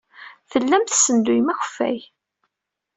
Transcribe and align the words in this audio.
Tellam 0.51 0.83
tessenduyem 0.83 1.49
akeffay. 1.53 1.99